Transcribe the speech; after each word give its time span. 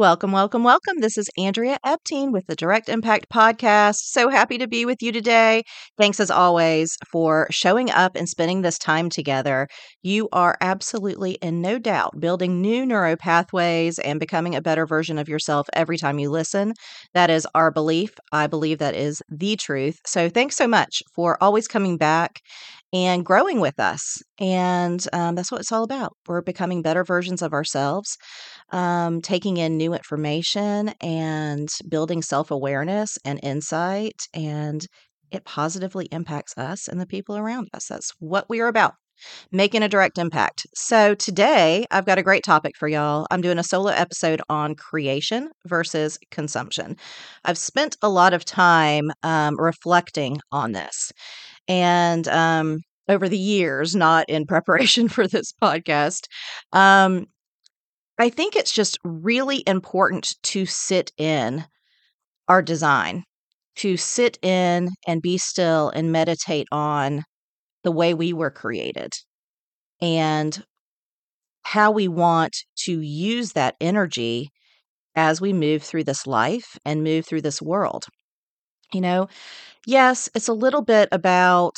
Welcome, 0.00 0.32
welcome, 0.32 0.64
welcome. 0.64 1.00
This 1.00 1.18
is 1.18 1.28
Andrea 1.36 1.78
Epting 1.84 2.32
with 2.32 2.46
the 2.46 2.56
Direct 2.56 2.88
Impact 2.88 3.26
Podcast. 3.28 3.96
So 4.04 4.30
happy 4.30 4.56
to 4.56 4.66
be 4.66 4.86
with 4.86 5.02
you 5.02 5.12
today. 5.12 5.62
Thanks 5.98 6.18
as 6.18 6.30
always 6.30 6.96
for 7.12 7.46
showing 7.50 7.90
up 7.90 8.16
and 8.16 8.26
spending 8.26 8.62
this 8.62 8.78
time 8.78 9.10
together. 9.10 9.68
You 10.02 10.30
are 10.32 10.56
absolutely 10.62 11.32
in 11.42 11.60
no 11.60 11.78
doubt 11.78 12.18
building 12.18 12.62
new 12.62 12.86
neuro 12.86 13.14
pathways 13.14 13.98
and 13.98 14.18
becoming 14.18 14.54
a 14.54 14.62
better 14.62 14.86
version 14.86 15.18
of 15.18 15.28
yourself 15.28 15.68
every 15.74 15.98
time 15.98 16.18
you 16.18 16.30
listen. 16.30 16.72
That 17.12 17.28
is 17.28 17.46
our 17.54 17.70
belief. 17.70 18.12
I 18.32 18.46
believe 18.46 18.78
that 18.78 18.94
is 18.96 19.20
the 19.28 19.56
truth. 19.56 19.98
So 20.06 20.30
thanks 20.30 20.56
so 20.56 20.66
much 20.66 21.02
for 21.14 21.36
always 21.42 21.68
coming 21.68 21.98
back 21.98 22.40
and 22.92 23.24
growing 23.24 23.60
with 23.60 23.78
us. 23.78 24.18
And 24.38 25.04
um, 25.12 25.34
that's 25.34 25.52
what 25.52 25.60
it's 25.60 25.72
all 25.72 25.84
about. 25.84 26.16
We're 26.26 26.42
becoming 26.42 26.82
better 26.82 27.04
versions 27.04 27.42
of 27.42 27.52
ourselves, 27.52 28.16
um, 28.70 29.20
taking 29.22 29.56
in 29.56 29.76
new 29.76 29.94
information 29.94 30.90
and 31.00 31.68
building 31.88 32.22
self 32.22 32.50
awareness 32.50 33.18
and 33.24 33.40
insight. 33.42 34.22
And 34.34 34.86
it 35.30 35.44
positively 35.44 36.06
impacts 36.10 36.56
us 36.58 36.88
and 36.88 37.00
the 37.00 37.06
people 37.06 37.36
around 37.36 37.68
us. 37.74 37.86
That's 37.86 38.12
what 38.18 38.46
we 38.48 38.60
are 38.60 38.68
about. 38.68 38.94
Making 39.52 39.82
a 39.82 39.88
direct 39.88 40.18
impact. 40.18 40.66
So, 40.74 41.14
today 41.14 41.84
I've 41.90 42.06
got 42.06 42.18
a 42.18 42.22
great 42.22 42.42
topic 42.42 42.74
for 42.78 42.88
y'all. 42.88 43.26
I'm 43.30 43.42
doing 43.42 43.58
a 43.58 43.62
solo 43.62 43.90
episode 43.90 44.40
on 44.48 44.74
creation 44.74 45.50
versus 45.66 46.18
consumption. 46.30 46.96
I've 47.44 47.58
spent 47.58 47.96
a 48.02 48.08
lot 48.08 48.32
of 48.32 48.44
time 48.46 49.10
um, 49.22 49.60
reflecting 49.60 50.40
on 50.52 50.72
this. 50.72 51.12
And 51.68 52.26
um, 52.28 52.80
over 53.10 53.28
the 53.28 53.38
years, 53.38 53.96
not 53.96 54.28
in 54.30 54.46
preparation 54.46 55.08
for 55.10 55.28
this 55.28 55.52
podcast, 55.62 56.28
um, 56.72 57.26
I 58.18 58.30
think 58.30 58.56
it's 58.56 58.72
just 58.72 58.98
really 59.04 59.62
important 59.66 60.36
to 60.44 60.66
sit 60.66 61.12
in 61.18 61.64
our 62.48 62.62
design, 62.62 63.24
to 63.76 63.96
sit 63.96 64.38
in 64.42 64.90
and 65.06 65.22
be 65.22 65.38
still 65.38 65.90
and 65.90 66.12
meditate 66.12 66.68
on 66.72 67.24
the 67.84 67.92
way 67.92 68.14
we 68.14 68.32
were 68.32 68.50
created 68.50 69.12
and 70.00 70.64
how 71.62 71.90
we 71.90 72.08
want 72.08 72.56
to 72.76 73.00
use 73.00 73.52
that 73.52 73.76
energy 73.80 74.50
as 75.16 75.40
we 75.40 75.52
move 75.52 75.82
through 75.82 76.04
this 76.04 76.26
life 76.26 76.78
and 76.84 77.04
move 77.04 77.26
through 77.26 77.42
this 77.42 77.62
world. 77.62 78.06
You 78.92 79.00
know, 79.00 79.28
yes, 79.86 80.28
it's 80.34 80.48
a 80.48 80.54
little 80.54 80.82
bit 80.82 81.08
about, 81.12 81.76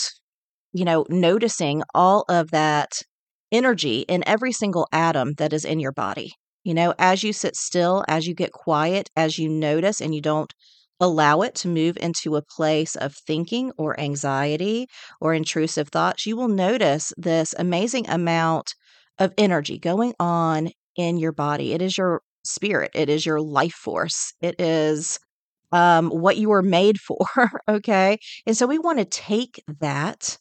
you 0.72 0.84
know, 0.84 1.04
noticing 1.08 1.82
all 1.94 2.24
of 2.28 2.50
that 2.50 3.02
energy 3.50 4.00
in 4.08 4.24
every 4.26 4.52
single 4.52 4.88
atom 4.92 5.34
that 5.34 5.52
is 5.52 5.64
in 5.64 5.80
your 5.80 5.92
body. 5.92 6.32
You 6.64 6.74
know, 6.74 6.94
as 6.98 7.22
you 7.22 7.32
sit 7.32 7.56
still, 7.56 8.04
as 8.08 8.26
you 8.26 8.34
get 8.34 8.52
quiet, 8.52 9.10
as 9.16 9.38
you 9.38 9.48
notice 9.48 10.00
and 10.00 10.14
you 10.14 10.20
don't 10.20 10.52
allow 11.00 11.42
it 11.42 11.54
to 11.56 11.68
move 11.68 11.96
into 12.00 12.36
a 12.36 12.42
place 12.42 12.94
of 12.94 13.14
thinking 13.14 13.72
or 13.76 13.98
anxiety 13.98 14.86
or 15.20 15.34
intrusive 15.34 15.88
thoughts, 15.88 16.24
you 16.26 16.36
will 16.36 16.48
notice 16.48 17.12
this 17.16 17.54
amazing 17.58 18.08
amount 18.08 18.74
of 19.18 19.32
energy 19.36 19.78
going 19.78 20.14
on 20.20 20.70
in 20.96 21.16
your 21.16 21.32
body. 21.32 21.72
It 21.72 21.82
is 21.82 21.98
your 21.98 22.22
spirit, 22.44 22.92
it 22.94 23.08
is 23.08 23.26
your 23.26 23.40
life 23.40 23.74
force, 23.74 24.32
it 24.40 24.60
is 24.60 25.18
um, 25.72 26.10
what 26.10 26.36
you 26.36 26.48
were 26.50 26.62
made 26.62 26.98
for. 27.00 27.26
okay. 27.68 28.18
And 28.46 28.56
so 28.56 28.66
we 28.66 28.78
want 28.78 28.98
to 28.98 29.04
take 29.04 29.62
that 29.80 30.38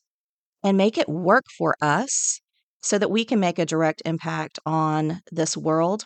and 0.63 0.77
make 0.77 0.97
it 0.97 1.09
work 1.09 1.45
for 1.57 1.75
us 1.81 2.39
so 2.81 2.97
that 2.97 3.11
we 3.11 3.25
can 3.25 3.39
make 3.39 3.59
a 3.59 3.65
direct 3.65 4.01
impact 4.05 4.59
on 4.65 5.21
this 5.31 5.55
world 5.55 6.05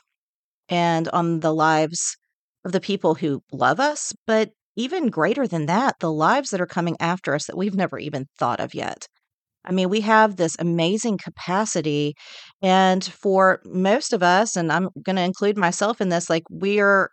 and 0.69 1.07
on 1.09 1.39
the 1.39 1.53
lives 1.53 2.17
of 2.65 2.71
the 2.71 2.81
people 2.81 3.15
who 3.15 3.41
love 3.51 3.79
us, 3.79 4.13
but 4.25 4.49
even 4.75 5.09
greater 5.09 5.47
than 5.47 5.67
that, 5.67 5.95
the 5.99 6.11
lives 6.11 6.49
that 6.49 6.59
are 6.59 6.65
coming 6.65 6.97
after 6.99 7.33
us 7.33 7.45
that 7.45 7.57
we've 7.57 7.75
never 7.75 7.97
even 7.97 8.25
thought 8.37 8.59
of 8.59 8.73
yet. 8.73 9.07
I 9.63 9.71
mean, 9.71 9.89
we 9.89 10.01
have 10.01 10.35
this 10.35 10.55
amazing 10.59 11.17
capacity. 11.17 12.13
And 12.61 13.03
for 13.03 13.61
most 13.65 14.13
of 14.13 14.21
us, 14.21 14.55
and 14.55 14.71
I'm 14.71 14.89
going 15.01 15.15
to 15.15 15.21
include 15.21 15.57
myself 15.57 16.01
in 16.01 16.09
this, 16.09 16.29
like 16.29 16.43
we're 16.49 17.09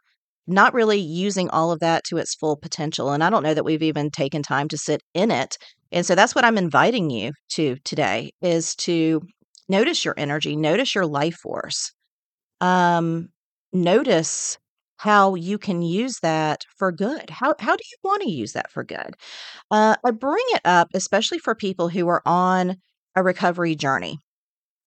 not 0.46 0.74
really 0.74 0.98
using 0.98 1.48
all 1.50 1.70
of 1.70 1.80
that 1.80 2.04
to 2.04 2.16
its 2.18 2.34
full 2.34 2.56
potential. 2.56 3.12
And 3.12 3.22
I 3.22 3.30
don't 3.30 3.44
know 3.44 3.54
that 3.54 3.64
we've 3.64 3.82
even 3.82 4.10
taken 4.10 4.42
time 4.42 4.68
to 4.68 4.76
sit 4.76 5.02
in 5.14 5.30
it. 5.30 5.56
And 5.92 6.06
so 6.06 6.14
that's 6.14 6.34
what 6.34 6.44
I'm 6.44 6.58
inviting 6.58 7.10
you 7.10 7.32
to 7.50 7.76
today 7.84 8.32
is 8.42 8.74
to 8.76 9.22
notice 9.68 10.04
your 10.04 10.14
energy, 10.16 10.56
notice 10.56 10.94
your 10.94 11.06
life 11.06 11.36
force. 11.36 11.92
Um, 12.60 13.28
notice 13.72 14.58
how 14.98 15.34
you 15.34 15.58
can 15.58 15.82
use 15.82 16.20
that 16.22 16.64
for 16.76 16.92
good. 16.92 17.30
How 17.30 17.54
how 17.58 17.76
do 17.76 17.82
you 17.90 17.98
want 18.04 18.22
to 18.22 18.30
use 18.30 18.52
that 18.52 18.70
for 18.70 18.84
good? 18.84 19.14
Uh, 19.70 19.96
I 20.04 20.12
bring 20.12 20.44
it 20.50 20.62
up 20.64 20.88
especially 20.94 21.38
for 21.40 21.54
people 21.54 21.88
who 21.90 22.08
are 22.08 22.22
on 22.26 22.78
a 23.16 23.22
recovery 23.24 23.76
journey. 23.76 24.18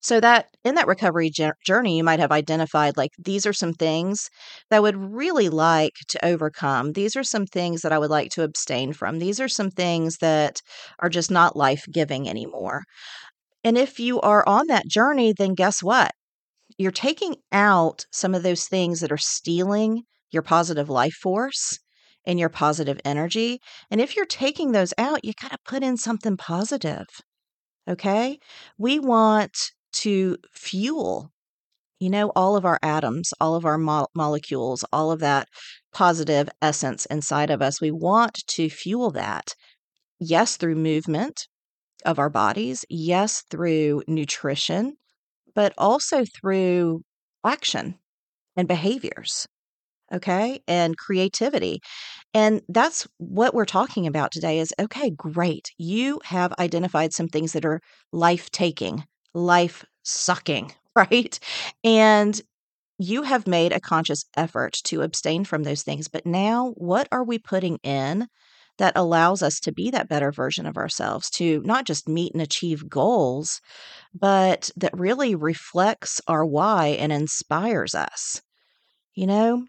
So 0.06 0.20
that 0.20 0.50
in 0.64 0.76
that 0.76 0.86
recovery 0.86 1.32
journey, 1.66 1.98
you 1.98 2.04
might 2.04 2.20
have 2.20 2.32
identified 2.32 2.96
like 2.96 3.14
these 3.18 3.48
are 3.48 3.54
some 3.54 3.74
things 3.74 4.30
that 4.70 4.78
I 4.78 4.80
would 4.80 4.96
really 4.96 5.50
like 5.50 5.94
to 6.10 6.24
overcome. 6.24 6.94
These 6.94 7.16
are 7.16 7.24
some 7.24 7.48
things 7.48 7.82
that 7.82 7.92
I 7.92 7.98
would 7.98 8.12
like 8.12 8.30
to 8.34 8.44
abstain 8.44 8.94
from. 8.94 9.18
These 9.18 9.40
are 9.40 9.48
some 9.48 9.72
things 9.72 10.18
that 10.18 10.62
are 11.00 11.10
just 11.10 11.32
not 11.32 11.56
life 11.56 11.86
giving 11.92 12.30
anymore. 12.30 12.84
And 13.64 13.78
if 13.78 14.00
you 14.00 14.22
are 14.22 14.48
on 14.48 14.68
that 14.68 14.88
journey, 14.88 15.34
then 15.34 15.56
guess 15.56 15.84
what? 15.84 16.12
You're 16.78 16.92
taking 16.92 17.38
out 17.52 18.06
some 18.12 18.36
of 18.36 18.44
those 18.44 18.66
things 18.66 19.02
that 19.02 19.12
are 19.12 19.18
stealing 19.18 20.04
your 20.32 20.44
positive 20.44 20.90
life 20.90 21.16
force 21.16 21.80
and 22.26 22.40
your 22.40 22.50
positive 22.50 23.00
energy. 23.06 23.60
And 23.92 24.02
if 24.02 24.16
you're 24.16 24.26
taking 24.26 24.72
those 24.72 24.94
out, 24.98 25.26
you 25.26 25.34
got 25.42 25.52
to 25.52 25.60
put 25.66 25.84
in 25.84 25.98
something 25.98 26.38
positive. 26.38 27.08
Okay. 27.88 28.40
We 28.78 29.00
want 29.00 29.72
to 29.96 30.38
fuel 30.54 31.32
you 32.00 32.10
know 32.10 32.32
all 32.36 32.56
of 32.56 32.66
our 32.66 32.80
atoms 32.82 33.34
all 33.40 33.56
of 33.56 33.66
our 33.66 33.78
mo- 33.78 34.08
molecules 34.16 34.84
all 34.92 35.12
of 35.12 35.20
that 35.20 35.48
positive 35.94 36.50
essence 36.62 37.06
inside 37.06 37.50
of 37.50 37.62
us. 37.62 37.80
We 37.80 37.92
want 37.92 38.44
to 38.48 38.70
fuel 38.70 39.12
that 39.12 39.56
yes 40.20 40.58
through 40.58 40.76
movement 40.76 41.48
of 42.06 42.20
our 42.20 42.30
bodies 42.30 42.86
yes 42.90 43.44
through 43.50 44.04
nutrition 44.08 44.96
but 45.56 45.74
also 45.78 46.24
through 46.40 47.02
action 47.46 47.96
and 48.58 48.68
behaviors 48.68 49.48
okay 50.14 50.60
and 50.68 50.98
creativity. 50.98 51.80
And 52.34 52.62
that's 52.70 53.08
what 53.18 53.54
we're 53.54 53.66
talking 53.66 54.06
about 54.06 54.32
today 54.32 54.60
is 54.60 54.74
okay 54.80 55.10
great 55.10 55.72
you 55.78 56.20
have 56.26 56.54
identified 56.60 57.14
some 57.14 57.28
things 57.28 57.54
that 57.54 57.66
are 57.66 57.82
life 58.12 58.52
taking 58.52 59.04
life 59.34 59.84
sucking, 60.06 60.74
right? 60.96 61.38
And 61.84 62.42
you 62.98 63.24
have 63.24 63.48
made 63.48 63.74
a 63.74 63.80
conscious 63.80 64.26
effort 64.38 64.74
to 64.86 65.02
abstain 65.02 65.44
from 65.44 65.64
those 65.64 65.84
things. 65.84 66.08
But 66.08 66.26
now, 66.26 66.72
what 66.78 67.08
are 67.12 67.24
we 67.24 67.38
putting 67.40 67.78
in 67.84 68.28
that 68.78 68.94
allows 68.96 69.42
us 69.42 69.60
to 69.62 69.72
be 69.72 69.92
that 69.92 70.10
better 70.10 70.32
version 70.32 70.66
of 70.66 70.78
ourselves, 70.78 71.30
to 71.32 71.62
not 71.66 71.86
just 71.86 72.10
meet 72.10 72.34
and 72.34 72.42
achieve 72.42 72.90
goals, 72.90 73.62
but 74.14 74.72
that 74.78 74.98
really 74.98 75.36
reflects 75.36 76.22
our 76.28 76.46
why 76.46 76.88
and 76.88 77.12
inspires 77.12 77.96
us? 77.96 78.42
You 79.16 79.28
know, 79.28 79.66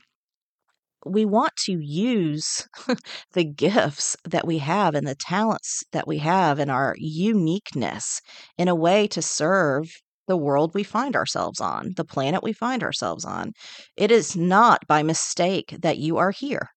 we 1.07 1.25
want 1.25 1.55
to 1.57 1.79
use 1.79 2.69
the 3.33 3.45
gifts 3.45 4.17
that 4.25 4.47
we 4.47 4.59
have 4.59 4.95
and 4.95 5.07
the 5.07 5.15
talents 5.15 5.85
that 5.93 6.07
we 6.07 6.19
have 6.19 6.59
and 6.59 6.71
our 6.71 6.95
uniqueness 6.99 8.21
in 8.59 8.69
a 8.69 8.75
way 8.75 9.07
to 9.09 9.23
serve 9.23 9.89
the 10.27 10.37
world 10.37 10.73
we 10.75 10.83
find 10.83 11.17
ourselves 11.17 11.61
on, 11.61 11.93
the 11.97 12.05
planet 12.05 12.43
we 12.43 12.53
find 12.53 12.83
ourselves 12.83 13.25
on. 13.25 13.53
It 13.97 14.11
is 14.11 14.37
not 14.37 14.87
by 14.87 15.03
mistake 15.03 15.77
that 15.81 15.99
you 15.99 16.17
are 16.19 16.31
here. 16.31 16.69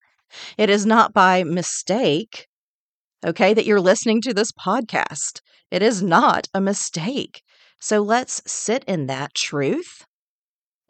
It 0.57 0.69
is 0.69 0.85
not 0.85 1.13
by 1.13 1.43
mistake, 1.43 2.45
okay, 3.25 3.53
that 3.53 3.65
you're 3.65 3.81
listening 3.81 4.21
to 4.21 4.33
this 4.33 4.51
podcast. 4.51 5.41
It 5.71 5.81
is 5.81 6.01
not 6.01 6.47
a 6.53 6.61
mistake. 6.61 7.41
So 7.81 8.01
let's 8.01 8.41
sit 8.45 8.83
in 8.85 9.07
that 9.07 9.33
truth 9.33 10.05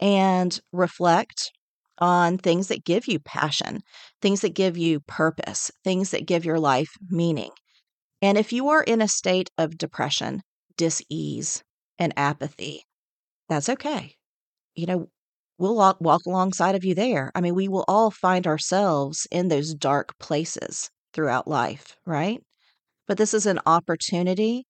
and 0.00 0.58
reflect 0.72 1.50
on 1.98 2.38
things 2.38 2.68
that 2.68 2.84
give 2.84 3.06
you 3.06 3.18
passion, 3.20 3.80
things 4.22 4.40
that 4.40 4.54
give 4.54 4.76
you 4.76 5.00
purpose, 5.00 5.70
things 5.84 6.10
that 6.10 6.26
give 6.26 6.44
your 6.44 6.58
life 6.58 6.90
meaning. 7.08 7.50
And 8.22 8.36
if 8.36 8.52
you 8.52 8.68
are 8.68 8.82
in 8.82 9.00
a 9.00 9.08
state 9.08 9.50
of 9.58 9.78
depression, 9.78 10.42
dis-ease, 10.76 11.62
and 12.00 12.12
apathy, 12.16 12.82
that's 13.48 13.68
okay. 13.68 14.14
You 14.74 14.86
know, 14.86 15.08
we'll 15.58 15.76
walk, 15.76 16.26
alongside 16.26 16.74
of 16.74 16.84
you 16.84 16.94
there. 16.94 17.30
I 17.34 17.40
mean, 17.40 17.54
we 17.54 17.68
will 17.68 17.84
all 17.86 18.10
find 18.10 18.46
ourselves 18.46 19.26
in 19.30 19.48
those 19.48 19.74
dark 19.74 20.18
places 20.18 20.90
throughout 21.12 21.46
life, 21.46 21.96
right? 22.06 22.40
But 23.06 23.18
this 23.18 23.34
is 23.34 23.46
an 23.46 23.60
opportunity 23.66 24.64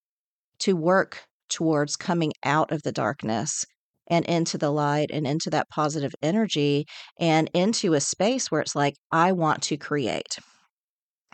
to 0.60 0.74
work 0.74 1.24
towards 1.48 1.96
coming 1.96 2.32
out 2.44 2.72
of 2.72 2.82
the 2.82 2.92
darkness 2.92 3.64
and 4.08 4.24
into 4.24 4.58
the 4.58 4.70
light 4.70 5.10
and 5.12 5.26
into 5.26 5.50
that 5.50 5.68
positive 5.68 6.12
energy 6.22 6.86
and 7.18 7.48
into 7.54 7.94
a 7.94 8.00
space 8.00 8.50
where 8.50 8.60
it's 8.60 8.74
like, 8.74 8.94
I 9.12 9.32
want 9.32 9.62
to 9.64 9.76
create. 9.76 10.38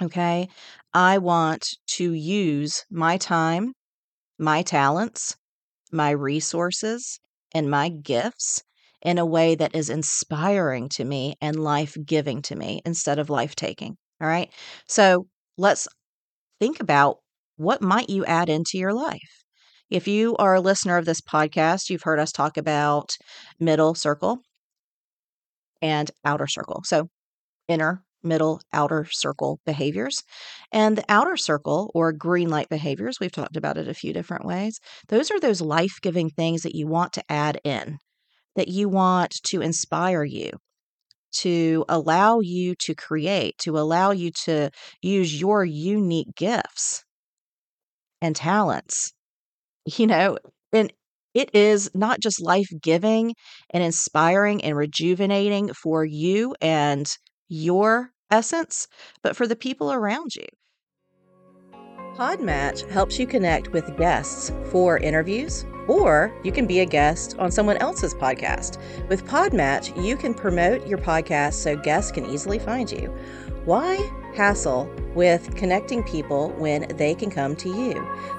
Okay. 0.03 0.49
I 0.93 1.19
want 1.19 1.67
to 1.93 2.13
use 2.13 2.85
my 2.91 3.17
time, 3.17 3.73
my 4.39 4.63
talents, 4.63 5.37
my 5.93 6.11
resources, 6.11 7.21
and 7.55 7.71
my 7.71 7.89
gifts 7.89 8.63
in 9.03 9.19
a 9.19 9.27
way 9.27 9.55
that 9.55 9.75
is 9.75 9.91
inspiring 9.91 10.89
to 10.91 11.05
me 11.05 11.37
and 11.41 11.63
life 11.63 11.97
giving 12.05 12.43
to 12.43 12.57
me 12.57 12.81
instead 12.85 13.19
of 13.19 13.31
life 13.31 13.55
taking. 13.55 13.97
All 14.21 14.29
right. 14.29 14.51
So 14.89 15.27
let's 15.59 15.89
think 16.61 16.81
about 16.81 17.19
what 17.57 17.83
might 17.83 18.11
you 18.11 18.25
add 18.27 18.49
into 18.49 18.79
your 18.79 18.93
life? 18.95 19.45
If 19.91 20.09
you 20.09 20.37
are 20.37 20.55
a 20.55 20.61
listener 20.61 20.97
of 20.99 21.05
this 21.07 21.21
podcast, 21.21 21.91
you've 21.91 22.03
heard 22.03 22.19
us 22.21 22.33
talk 22.33 22.57
about 22.57 23.17
middle 23.61 23.95
circle 23.95 24.43
and 25.83 26.11
outer 26.25 26.47
circle. 26.47 26.83
So, 26.85 27.09
inner, 27.69 28.05
middle, 28.23 28.61
outer 28.73 29.07
circle 29.11 29.61
behaviors. 29.67 30.23
And 30.73 30.97
the 30.99 31.05
outer 31.09 31.37
circle 31.37 31.91
or 31.95 32.13
green 32.13 32.49
light 32.51 32.69
behaviors, 32.69 33.19
we've 33.21 33.33
talked 33.33 33.57
about 33.57 33.79
it 33.79 33.89
a 33.89 33.95
few 33.95 34.13
different 34.13 34.45
ways. 34.45 34.81
Those 35.09 35.31
are 35.31 35.41
those 35.41 35.61
life 35.61 35.99
giving 36.03 36.31
things 36.31 36.63
that 36.63 36.75
you 36.75 36.87
want 36.87 37.13
to 37.15 37.25
add 37.33 37.61
in, 37.65 37.99
that 38.57 38.69
you 38.69 38.89
want 38.89 39.33
to 39.45 39.63
inspire 39.63 40.25
you, 40.25 40.53
to 41.33 41.85
allow 41.89 42.41
you 42.41 42.75
to 42.77 42.95
create, 42.95 43.57
to 43.59 43.79
allow 43.79 44.11
you 44.11 44.31
to 44.45 44.71
use 45.03 45.41
your 45.41 45.65
unique 45.65 46.35
gifts 46.37 47.05
and 48.21 48.35
talents 48.37 49.13
you 49.99 50.07
know, 50.07 50.39
and 50.73 50.93
it 51.35 51.55
is 51.55 51.91
not 51.95 52.21
just 52.21 52.43
life 52.43 52.69
giving 52.83 53.35
and 53.71 53.83
inspiring 53.83 54.63
and 54.65 54.77
rejuvenating 54.77 55.73
for 55.75 56.05
you 56.05 56.55
and 56.61 57.07
your 57.49 58.13
essence, 58.31 58.89
but 59.23 59.37
for 59.37 59.47
the 59.47 59.57
people 59.57 59.93
around 59.93 60.35
you. 60.35 60.47
Podmatch 62.17 62.89
helps 62.91 63.19
you 63.19 63.27
connect 63.27 63.73
with 63.73 63.97
guests 63.99 64.51
for 64.71 64.97
interviews, 64.99 65.67
or 65.87 66.33
you 66.43 66.51
can 66.51 66.67
be 66.67 66.81
a 66.81 66.87
guest 66.87 67.37
on 67.39 67.53
someone 67.53 67.77
else's 67.77 68.15
podcast. 68.15 68.79
With 69.09 69.27
Podmatch, 69.27 70.03
you 70.03 70.17
can 70.17 70.33
promote 70.33 70.87
your 70.87 70.99
podcast 70.99 71.55
so 71.55 71.77
guests 71.77 72.11
can 72.11 72.25
easily 72.25 72.59
find 72.59 72.91
you. 72.91 73.15
Why 73.67 74.13
hassle 74.37 74.89
with 75.17 75.57
connecting 75.57 76.05
people 76.05 76.51
when 76.51 76.87
they 76.99 77.17
can 77.17 77.33
come 77.33 77.57
to 77.57 77.69
you? 77.69 77.95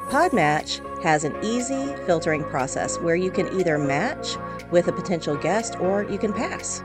Podmatch 0.07 0.79
has 1.03 1.25
an 1.25 1.35
easy 1.43 1.93
filtering 2.05 2.45
process 2.45 2.97
where 2.99 3.17
you 3.17 3.29
can 3.29 3.59
either 3.59 3.77
match 3.77 4.37
with 4.71 4.87
a 4.87 4.93
potential 4.93 5.35
guest 5.35 5.75
or 5.81 6.03
you 6.03 6.17
can 6.17 6.31
pass. 6.31 6.81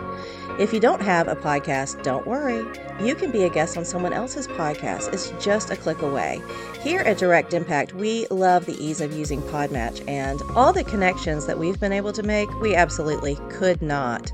If 0.59 0.73
you 0.73 0.81
don't 0.81 1.01
have 1.01 1.29
a 1.29 1.37
podcast, 1.37 2.03
don't 2.03 2.27
worry. 2.27 2.65
You 3.01 3.15
can 3.15 3.31
be 3.31 3.45
a 3.45 3.49
guest 3.49 3.79
on 3.79 3.85
someone 3.85 4.13
else's 4.13 4.49
podcast. 4.49 5.13
It's 5.13 5.31
just 5.39 5.71
a 5.71 5.77
click 5.77 6.03
away. 6.03 6.43
Here 6.81 7.03
at 7.03 7.19
Direct 7.19 7.55
Impact, 7.55 7.95
we 7.95 8.27
love 8.27 8.67
the 8.67 8.75
ease 8.85 9.01
of 9.01 9.13
using 9.13 9.41
Podmatch 9.43 10.03
and 10.09 10.43
all 10.57 10.73
the 10.73 10.83
connections 10.83 11.47
that 11.47 11.61
we've 11.61 11.79
been 11.79 11.93
able 11.93 12.13
to 12.13 12.25
make, 12.25 12.51
we 12.61 12.75
absolutely 12.75 13.37
could 13.51 13.81
not 13.81 14.33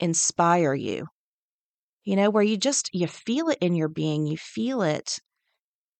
inspire 0.00 0.74
you. 0.74 1.06
You 2.04 2.16
know, 2.16 2.30
where 2.30 2.42
you 2.42 2.56
just 2.56 2.90
you 2.92 3.06
feel 3.06 3.48
it 3.48 3.58
in 3.60 3.74
your 3.74 3.88
being, 3.88 4.26
you 4.26 4.36
feel 4.36 4.82
it 4.82 5.18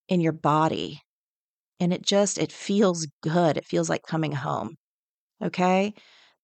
in 0.09 0.21
your 0.21 0.33
body 0.33 1.01
and 1.79 1.93
it 1.93 2.01
just 2.01 2.37
it 2.37 2.51
feels 2.51 3.07
good. 3.21 3.57
It 3.57 3.65
feels 3.65 3.89
like 3.89 4.03
coming 4.03 4.31
home. 4.33 4.77
Okay? 5.43 5.93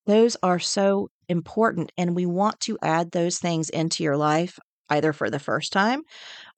Those 0.06 0.36
are 0.42 0.58
so 0.58 1.08
important 1.28 1.92
and 1.96 2.14
we 2.14 2.26
want 2.26 2.60
to 2.60 2.78
add 2.82 3.10
those 3.12 3.38
things 3.38 3.70
into 3.70 4.02
your 4.04 4.16
life 4.16 4.58
either 4.90 5.12
for 5.12 5.30
the 5.30 5.38
first 5.38 5.72
time 5.72 6.02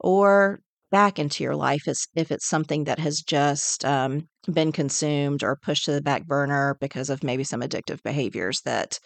or 0.01 0.61
back 0.91 1.19
into 1.19 1.45
your 1.45 1.57
life 1.57 1.89
as 1.89 2.07
if 2.15 2.31
it's 2.31 2.49
something 2.49 2.85
that 2.85 2.99
has 2.99 3.21
just 3.21 3.85
um, 3.85 4.29
been 4.53 4.73
consumed 4.73 5.43
or 5.43 5.57
pushed 5.57 5.85
to 5.87 5.93
the 5.93 6.03
back 6.03 6.27
burner 6.27 6.77
because 6.81 7.11
of 7.11 7.25
maybe 7.25 7.45
some 7.45 7.61
addictive 7.61 8.03
behaviors 8.03 8.61
that 8.63 8.99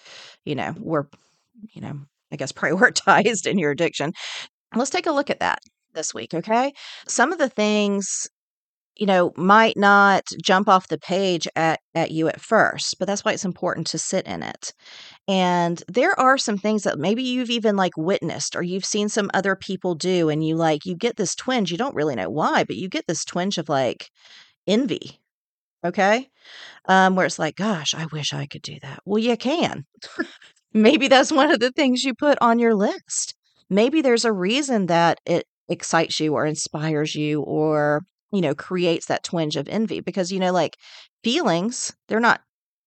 you 0.45 0.55
know 0.55 0.75
were 0.79 1.09
you 1.73 1.81
know 1.81 1.99
i 2.33 2.37
guess 2.37 2.53
prioritized 2.63 3.47
in 3.47 3.59
your 3.59 3.71
addiction 3.71 4.13
let's 4.75 4.91
take 4.91 5.07
a 5.07 5.13
look 5.13 5.31
at 5.31 5.41
that 5.41 5.61
this 5.95 6.15
week 6.15 6.35
okay 6.35 6.73
some 7.09 7.33
of 7.33 7.39
the 7.39 7.49
things 7.49 8.29
you 9.01 9.07
know, 9.07 9.33
might 9.35 9.79
not 9.79 10.29
jump 10.43 10.69
off 10.69 10.89
the 10.89 10.99
page 10.99 11.49
at, 11.57 11.81
at 11.95 12.11
you 12.11 12.29
at 12.29 12.39
first, 12.39 12.99
but 12.99 13.07
that's 13.07 13.25
why 13.25 13.33
it's 13.33 13.47
important 13.47 13.87
to 13.87 13.99
sit 13.99 14.27
in 14.27 14.43
it. 14.43 14.75
And 15.27 15.83
there 15.89 16.19
are 16.21 16.37
some 16.37 16.59
things 16.59 16.83
that 16.83 16.99
maybe 16.99 17.23
you've 17.23 17.49
even 17.49 17.77
like 17.77 17.97
witnessed 17.97 18.55
or 18.55 18.63
you've 18.63 18.85
seen 18.85 19.09
some 19.09 19.31
other 19.33 19.57
people 19.57 19.95
do, 19.95 20.29
and 20.29 20.47
you 20.47 20.55
like, 20.55 20.85
you 20.85 20.95
get 20.95 21.17
this 21.17 21.35
twinge. 21.35 21.73
You 21.73 21.79
don't 21.79 21.95
really 21.95 22.15
know 22.15 22.29
why, 22.29 22.63
but 22.65 22.77
you 22.77 22.91
get 22.91 23.07
this 23.07 23.25
twinge 23.25 23.57
of 23.57 23.71
like 23.71 24.11
envy. 24.67 25.19
Okay. 25.83 26.29
Um, 26.87 27.17
where 27.17 27.25
it's 27.25 27.39
like, 27.39 27.57
gosh, 27.57 27.95
I 27.95 28.05
wish 28.13 28.35
I 28.35 28.45
could 28.45 28.63
do 28.63 28.79
that. 28.83 29.01
Well, 29.07 29.23
you 29.23 29.35
can. 29.39 29.87
maybe 30.75 31.09
that's 31.09 31.33
one 31.33 31.51
of 31.51 31.61
the 31.61 31.73
things 31.73 32.05
you 32.05 32.13
put 32.13 32.37
on 32.43 32.59
your 32.59 32.75
list. 32.75 33.35
Maybe 33.71 34.03
there's 34.03 34.27
a 34.27 34.33
reason 34.33 34.87
that 34.87 35.21
it 35.25 35.47
excites 35.71 36.21
you 36.21 36.35
or 36.35 36.45
inspires 36.45 37.15
you 37.15 37.41
or 37.41 38.03
you 38.33 38.41
know, 38.41 38.55
creates 38.55 39.07
that 39.07 39.25
twinge 39.25 39.57
of 39.57 39.69
envy 39.69 40.01
because, 40.01 40.31
you 40.33 40.41
know, 40.41 40.53
like 40.53 40.77
feelings, 41.25 41.93
they're 42.09 42.21
not 42.21 42.41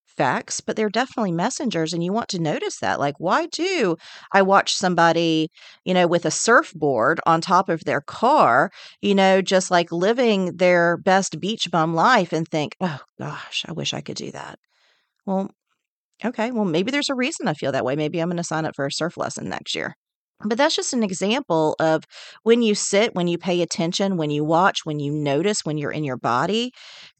facts, 0.06 0.60
but 0.60 0.76
they're 0.76 0.88
definitely 0.88 1.32
messengers. 1.32 1.92
And 1.92 2.04
you 2.04 2.12
want 2.12 2.28
to 2.30 2.38
notice 2.38 2.78
that. 2.78 3.00
Like, 3.00 3.18
why 3.18 3.46
do 3.46 3.96
I 4.32 4.42
watch 4.42 4.74
somebody, 4.76 5.50
you 5.84 5.92
know, 5.92 6.06
with 6.06 6.24
a 6.24 6.30
surfboard 6.30 7.20
on 7.26 7.40
top 7.40 7.68
of 7.68 7.84
their 7.84 8.00
car, 8.00 8.70
you 9.02 9.14
know, 9.14 9.42
just 9.42 9.70
like 9.72 9.90
living 9.90 10.56
their 10.56 10.96
best 10.98 11.40
beach 11.40 11.68
bum 11.70 11.94
life 11.94 12.32
and 12.32 12.46
think, 12.48 12.76
oh 12.80 13.00
gosh, 13.18 13.64
I 13.68 13.72
wish 13.72 13.92
I 13.92 14.00
could 14.02 14.16
do 14.16 14.30
that? 14.32 14.58
Well, 15.26 15.50
okay. 16.24 16.50
Well, 16.52 16.64
maybe 16.66 16.90
there's 16.90 17.10
a 17.10 17.14
reason 17.14 17.48
I 17.48 17.54
feel 17.54 17.72
that 17.72 17.84
way. 17.84 17.96
Maybe 17.96 18.20
I'm 18.20 18.28
going 18.28 18.36
to 18.38 18.44
sign 18.44 18.66
up 18.66 18.76
for 18.76 18.86
a 18.86 18.92
surf 18.92 19.16
lesson 19.16 19.48
next 19.48 19.74
year. 19.74 19.96
But 20.44 20.58
that's 20.58 20.76
just 20.76 20.92
an 20.92 21.02
example 21.02 21.76
of 21.78 22.04
when 22.42 22.62
you 22.62 22.74
sit, 22.74 23.14
when 23.14 23.28
you 23.28 23.38
pay 23.38 23.62
attention, 23.62 24.16
when 24.16 24.30
you 24.30 24.44
watch, 24.44 24.80
when 24.84 24.98
you 24.98 25.12
notice, 25.12 25.60
when 25.64 25.78
you're 25.78 25.92
in 25.92 26.04
your 26.04 26.16
body, 26.16 26.72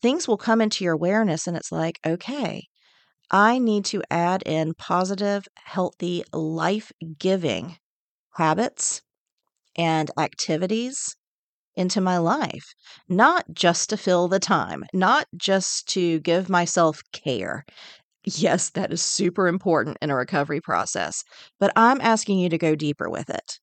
things 0.02 0.28
will 0.28 0.37
come 0.37 0.61
into 0.61 0.85
your 0.85 0.94
awareness. 0.94 1.47
And 1.47 1.56
it's 1.56 1.73
like, 1.73 1.99
okay, 2.04 2.64
I 3.30 3.59
need 3.59 3.85
to 3.87 4.02
add 4.11 4.42
in 4.44 4.75
positive, 4.75 5.47
healthy, 5.64 6.25
life 6.33 6.92
giving 7.18 7.76
habits 8.35 9.02
and 9.76 10.11
activities 10.18 11.16
into 11.76 12.00
my 12.00 12.18
life, 12.18 12.75
not 13.09 13.44
just 13.52 13.90
to 13.90 13.97
fill 13.97 14.28
the 14.28 14.38
time, 14.38 14.85
not 14.92 15.26
just 15.37 15.88
to 15.88 16.21
give 16.21 16.49
myself 16.49 17.02
care. 17.12 17.64
Yes, 18.26 18.71
that 18.71 18.93
is 18.93 19.00
super 19.02 19.49
important 19.49 19.97
in 20.02 20.11
a 20.11 20.16
recovery 20.16 20.61
process, 20.61 21.25
but 21.59 21.73
I'm 21.76 22.00
asking 22.02 22.38
you 22.38 22.49
to 22.50 22.59
go 22.59 22.75
deeper 22.75 23.09
with 23.09 23.31
it. 23.31 23.59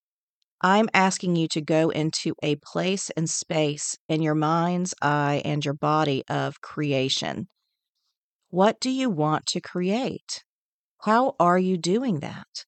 I'm 0.61 0.89
asking 0.93 1.35
you 1.37 1.47
to 1.49 1.61
go 1.61 1.89
into 1.91 2.35
a 2.43 2.57
place 2.57 3.09
and 3.11 3.29
space 3.29 3.97
in 4.09 4.21
your 4.23 4.35
mind's 4.35 4.93
eye 5.01 5.41
and 5.45 5.63
your 5.65 5.75
body 5.75 6.23
of 6.29 6.61
creation. 6.61 7.49
What 8.51 8.79
do 8.79 8.91
you 8.91 9.09
want 9.09 9.47
to 9.47 9.59
create? 9.59 10.43
How 11.03 11.35
are 11.39 11.59
you 11.59 11.77
doing 11.77 12.21
that? 12.21 12.65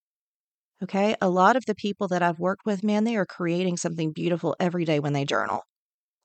Okay, 0.84 1.16
a 1.22 1.30
lot 1.30 1.56
of 1.56 1.66
the 1.66 1.74
people 1.76 2.08
that 2.10 2.22
I've 2.22 2.40
worked 2.40 2.66
with, 2.66 2.84
man, 2.84 3.06
they 3.06 3.16
are 3.16 3.26
creating 3.26 3.78
something 3.78 4.12
beautiful 4.12 4.56
every 4.60 4.86
day 4.86 5.00
when 5.00 5.14
they 5.14 5.26
journal. 5.26 5.64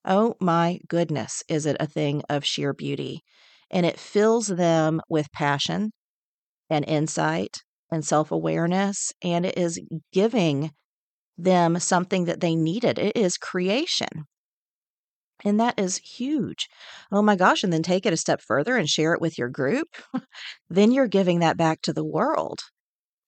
Oh 0.04 0.36
my 0.40 0.80
goodness, 0.88 1.44
is 1.48 1.66
it 1.66 1.76
a 1.80 1.86
thing 1.86 2.22
of 2.28 2.44
sheer 2.44 2.74
beauty? 2.74 3.22
And 3.70 3.84
it 3.86 3.98
fills 3.98 4.48
them 4.48 5.00
with 5.08 5.30
passion 5.32 5.92
and 6.70 6.84
insight 6.86 7.58
and 7.90 8.04
self 8.04 8.30
awareness, 8.30 9.12
and 9.22 9.46
it 9.46 9.56
is 9.56 9.80
giving 10.12 10.70
them 11.36 11.78
something 11.78 12.24
that 12.26 12.40
they 12.40 12.54
needed. 12.56 12.98
It 12.98 13.16
is 13.16 13.36
creation. 13.36 14.26
And 15.44 15.60
that 15.60 15.78
is 15.78 15.98
huge. 15.98 16.68
Oh 17.12 17.22
my 17.22 17.36
gosh. 17.36 17.62
And 17.62 17.72
then 17.72 17.82
take 17.82 18.04
it 18.06 18.12
a 18.12 18.16
step 18.16 18.40
further 18.40 18.76
and 18.76 18.88
share 18.88 19.14
it 19.14 19.20
with 19.20 19.38
your 19.38 19.48
group. 19.48 19.88
then 20.68 20.90
you're 20.90 21.06
giving 21.06 21.38
that 21.40 21.56
back 21.56 21.80
to 21.82 21.92
the 21.92 22.04
world. 22.04 22.58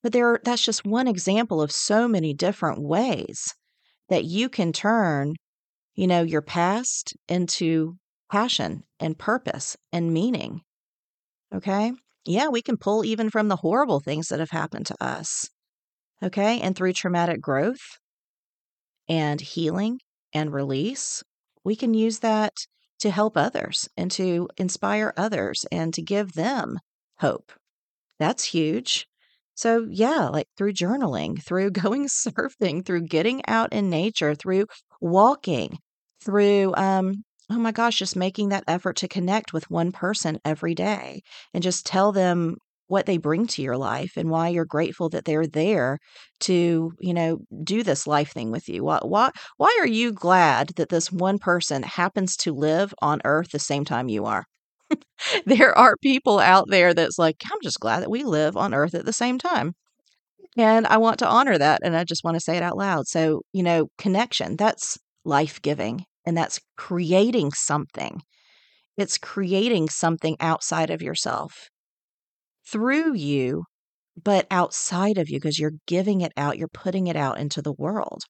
But 0.03 0.13
there 0.13 0.39
that's 0.43 0.65
just 0.65 0.85
one 0.85 1.07
example 1.07 1.61
of 1.61 1.71
so 1.71 2.07
many 2.07 2.33
different 2.33 2.81
ways 2.81 3.53
that 4.09 4.25
you 4.25 4.49
can 4.49 4.73
turn, 4.73 5.35
you 5.95 6.07
know, 6.07 6.23
your 6.23 6.41
past 6.41 7.13
into 7.29 7.97
passion 8.31 8.83
and 8.99 9.19
purpose 9.19 9.77
and 9.91 10.13
meaning. 10.13 10.61
Okay. 11.53 11.93
Yeah, 12.25 12.49
we 12.49 12.61
can 12.61 12.77
pull 12.77 13.05
even 13.05 13.29
from 13.29 13.47
the 13.47 13.57
horrible 13.57 13.99
things 13.99 14.27
that 14.29 14.39
have 14.39 14.51
happened 14.51 14.87
to 14.87 15.03
us. 15.03 15.49
Okay. 16.23 16.59
And 16.61 16.75
through 16.75 16.93
traumatic 16.93 17.41
growth 17.41 17.99
and 19.07 19.41
healing 19.41 19.99
and 20.33 20.53
release, 20.53 21.23
we 21.63 21.75
can 21.75 21.93
use 21.93 22.19
that 22.19 22.53
to 22.99 23.11
help 23.11 23.35
others 23.35 23.89
and 23.97 24.11
to 24.11 24.47
inspire 24.57 25.13
others 25.17 25.65
and 25.71 25.93
to 25.93 26.01
give 26.01 26.33
them 26.33 26.77
hope. 27.19 27.51
That's 28.19 28.45
huge. 28.45 29.07
So, 29.55 29.87
yeah, 29.89 30.29
like 30.29 30.47
through 30.57 30.73
journaling, 30.73 31.43
through 31.43 31.71
going 31.83 32.07
surfing, 32.07 32.85
through 32.85 33.03
getting 33.07 33.43
out 33.47 33.73
in 33.73 33.89
nature, 33.89 34.35
through 34.35 34.67
walking, 35.01 35.77
through 36.23 36.75
um, 36.75 37.23
oh 37.51 37.59
my 37.59 37.71
gosh, 37.71 37.99
just 37.99 38.15
making 38.15 38.49
that 38.49 38.63
effort 38.67 38.95
to 38.97 39.07
connect 39.07 39.53
with 39.53 39.69
one 39.69 39.91
person 39.91 40.39
every 40.45 40.73
day 40.73 41.21
and 41.53 41.61
just 41.61 41.85
tell 41.85 42.11
them 42.11 42.55
what 42.87 43.05
they 43.05 43.17
bring 43.17 43.47
to 43.47 43.61
your 43.61 43.77
life 43.77 44.13
and 44.17 44.29
why 44.29 44.49
you're 44.49 44.65
grateful 44.65 45.09
that 45.09 45.25
they're 45.25 45.47
there 45.47 45.97
to, 46.41 46.91
you 46.99 47.13
know, 47.13 47.39
do 47.63 47.83
this 47.83 48.07
life 48.07 48.31
thing 48.33 48.51
with 48.51 48.67
you. 48.69 48.83
Why, 48.83 48.99
why, 49.03 49.31
why 49.57 49.77
are 49.81 49.87
you 49.87 50.11
glad 50.11 50.69
that 50.75 50.89
this 50.89 51.11
one 51.11 51.39
person 51.39 51.83
happens 51.83 52.35
to 52.37 52.53
live 52.53 52.93
on 53.01 53.21
earth 53.25 53.51
the 53.51 53.59
same 53.59 53.85
time 53.85 54.09
you 54.09 54.25
are? 54.25 54.45
there 55.45 55.77
are 55.77 55.95
people 56.01 56.39
out 56.39 56.65
there 56.69 56.93
that's 56.93 57.17
like, 57.17 57.37
I'm 57.51 57.59
just 57.63 57.79
glad 57.79 58.01
that 58.01 58.11
we 58.11 58.23
live 58.23 58.57
on 58.57 58.73
earth 58.73 58.93
at 58.93 59.05
the 59.05 59.13
same 59.13 59.37
time. 59.37 59.73
And 60.57 60.85
I 60.87 60.97
want 60.97 61.19
to 61.19 61.27
honor 61.27 61.57
that. 61.57 61.81
And 61.83 61.95
I 61.95 62.03
just 62.03 62.23
want 62.23 62.35
to 62.35 62.41
say 62.41 62.57
it 62.57 62.63
out 62.63 62.77
loud. 62.77 63.07
So, 63.07 63.41
you 63.53 63.63
know, 63.63 63.87
connection, 63.97 64.57
that's 64.57 64.97
life 65.23 65.61
giving 65.61 66.05
and 66.25 66.37
that's 66.37 66.59
creating 66.77 67.51
something. 67.53 68.21
It's 68.97 69.17
creating 69.17 69.89
something 69.89 70.37
outside 70.39 70.89
of 70.89 71.01
yourself 71.01 71.69
through 72.67 73.13
you, 73.15 73.65
but 74.21 74.47
outside 74.51 75.17
of 75.17 75.29
you 75.29 75.39
because 75.39 75.59
you're 75.59 75.73
giving 75.87 76.21
it 76.21 76.31
out, 76.37 76.57
you're 76.57 76.67
putting 76.67 77.07
it 77.07 77.15
out 77.15 77.39
into 77.39 77.61
the 77.61 77.73
world. 77.73 78.23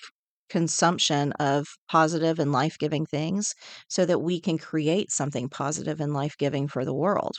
consumption 0.49 1.33
of 1.33 1.66
positive 1.90 2.38
and 2.38 2.52
life 2.52 2.78
giving 2.78 3.04
things 3.04 3.52
so 3.90 4.07
that 4.07 4.21
we 4.21 4.40
can 4.40 4.57
create 4.57 5.11
something 5.11 5.50
positive 5.50 6.00
and 6.00 6.14
life 6.14 6.37
giving 6.38 6.69
for 6.69 6.87
the 6.87 6.95
world. 6.95 7.35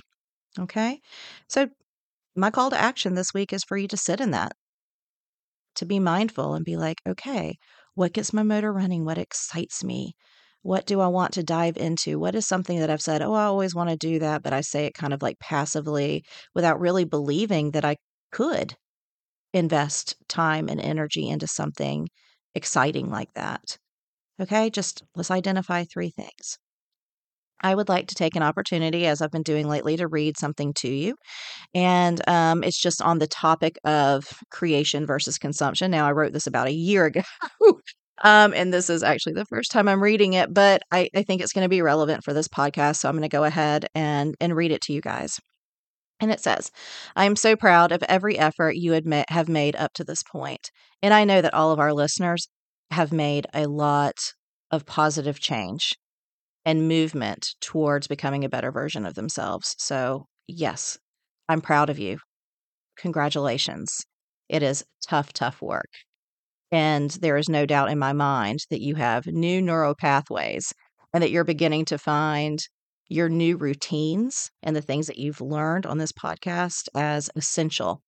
Okay. 0.59 1.01
So, 1.47 1.69
my 2.35 2.51
call 2.51 2.69
to 2.71 2.77
action 2.77 3.15
this 3.15 3.33
week 3.33 3.53
is 3.53 3.63
for 3.63 3.77
you 3.77 3.87
to 3.89 3.97
sit 3.97 4.21
in 4.21 4.31
that, 4.31 4.57
to 5.75 5.85
be 5.85 5.99
mindful 5.99 6.53
and 6.55 6.65
be 6.65 6.75
like, 6.77 7.01
okay, 7.07 7.57
what 7.93 8.13
gets 8.13 8.33
my 8.33 8.43
motor 8.43 8.71
running? 8.73 9.05
What 9.05 9.17
excites 9.17 9.83
me? 9.83 10.15
What 10.63 10.85
do 10.85 10.99
I 10.99 11.07
want 11.07 11.33
to 11.33 11.43
dive 11.43 11.77
into? 11.77 12.17
What 12.19 12.35
is 12.35 12.47
something 12.47 12.79
that 12.79 12.89
I've 12.89 13.01
said, 13.01 13.21
oh, 13.21 13.33
I 13.33 13.43
always 13.45 13.75
want 13.75 13.89
to 13.91 13.95
do 13.97 14.19
that, 14.19 14.41
but 14.41 14.53
I 14.53 14.61
say 14.61 14.85
it 14.85 14.93
kind 14.95 15.13
of 15.13 15.21
like 15.21 15.39
passively 15.39 16.25
without 16.55 16.79
really 16.79 17.03
believing 17.05 17.71
that 17.71 17.85
I 17.85 17.97
could 18.31 18.75
invest 19.53 20.15
time 20.29 20.69
and 20.69 20.81
energy 20.81 21.29
into 21.29 21.47
something 21.47 22.09
exciting 22.55 23.09
like 23.11 23.33
that. 23.35 23.77
Okay, 24.41 24.69
just 24.71 25.03
let's 25.15 25.31
identify 25.31 25.85
three 25.85 26.11
things. 26.11 26.59
I 27.61 27.73
would 27.73 27.89
like 27.89 28.07
to 28.07 28.15
take 28.15 28.35
an 28.35 28.43
opportunity, 28.43 29.05
as 29.07 29.21
I've 29.21 29.31
been 29.31 29.43
doing 29.43 29.67
lately, 29.67 29.97
to 29.97 30.07
read 30.07 30.37
something 30.37 30.73
to 30.75 30.89
you. 30.89 31.15
And 31.73 32.21
um, 32.27 32.63
it's 32.63 32.79
just 32.79 33.01
on 33.01 33.19
the 33.19 33.27
topic 33.27 33.77
of 33.83 34.25
creation 34.51 35.05
versus 35.05 35.37
consumption. 35.37 35.91
Now, 35.91 36.07
I 36.07 36.11
wrote 36.11 36.33
this 36.33 36.47
about 36.47 36.67
a 36.67 36.73
year 36.73 37.05
ago. 37.05 37.21
um, 38.23 38.53
and 38.53 38.73
this 38.73 38.89
is 38.89 39.03
actually 39.03 39.33
the 39.33 39.45
first 39.45 39.71
time 39.71 39.87
I'm 39.87 40.03
reading 40.03 40.33
it, 40.33 40.53
but 40.53 40.81
I, 40.91 41.09
I 41.15 41.23
think 41.23 41.41
it's 41.41 41.53
going 41.53 41.65
to 41.65 41.69
be 41.69 41.81
relevant 41.81 42.23
for 42.23 42.33
this 42.33 42.47
podcast. 42.47 42.97
So 42.97 43.09
I'm 43.09 43.15
going 43.15 43.29
to 43.29 43.35
go 43.35 43.43
ahead 43.43 43.87
and, 43.95 44.35
and 44.39 44.55
read 44.55 44.71
it 44.71 44.81
to 44.81 44.93
you 44.93 45.01
guys. 45.01 45.39
And 46.21 46.31
it 46.31 46.39
says, 46.39 46.71
I 47.15 47.25
am 47.25 47.35
so 47.35 47.55
proud 47.55 47.91
of 47.91 48.03
every 48.03 48.37
effort 48.37 48.77
you 48.77 48.93
admit, 48.93 49.25
have 49.29 49.49
made 49.49 49.75
up 49.75 49.91
to 49.95 50.03
this 50.03 50.23
point. 50.23 50.71
And 51.01 51.13
I 51.13 51.25
know 51.25 51.41
that 51.41 51.53
all 51.53 51.71
of 51.71 51.79
our 51.79 51.93
listeners 51.93 52.47
have 52.91 53.11
made 53.11 53.47
a 53.53 53.65
lot 53.65 54.15
of 54.71 54.85
positive 54.85 55.39
change 55.39 55.93
and 56.65 56.87
movement 56.87 57.55
towards 57.61 58.07
becoming 58.07 58.43
a 58.43 58.49
better 58.49 58.71
version 58.71 59.05
of 59.05 59.13
themselves. 59.13 59.75
So, 59.77 60.25
yes, 60.47 60.97
I'm 61.47 61.61
proud 61.61 61.89
of 61.89 61.99
you. 61.99 62.17
Congratulations. 62.97 64.05
It 64.49 64.63
is 64.63 64.83
tough, 65.07 65.31
tough 65.33 65.61
work. 65.61 65.89
And 66.71 67.11
there 67.11 67.37
is 67.37 67.47
no 67.47 67.65
doubt 67.65 67.91
in 67.91 67.99
my 67.99 68.13
mind 68.13 68.59
that 68.69 68.81
you 68.81 68.95
have 68.95 69.27
new 69.27 69.61
neural 69.61 69.95
pathways 69.95 70.73
and 71.13 71.21
that 71.21 71.31
you're 71.31 71.43
beginning 71.43 71.85
to 71.85 71.97
find 71.97 72.59
your 73.07 73.29
new 73.29 73.55
routines 73.57 74.49
and 74.63 74.75
the 74.75 74.81
things 74.81 75.07
that 75.07 75.17
you've 75.17 75.41
learned 75.41 75.85
on 75.85 75.99
this 75.99 76.11
podcast 76.11 76.87
as 76.95 77.29
essential 77.35 78.01